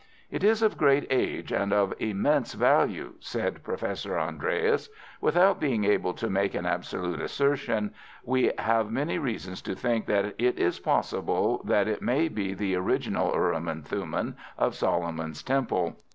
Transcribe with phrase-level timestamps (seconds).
[0.31, 4.89] "It is of great age and of immense value," said Professor Andreas.
[5.21, 7.93] "Without being able to make an absolute assertion,
[8.23, 12.73] we have many reasons to think that it is possible that it may be the
[12.75, 15.97] original urim and thummim of Solomon's Temple.